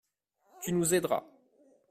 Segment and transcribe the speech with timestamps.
[0.63, 1.23] Tu nous aideras.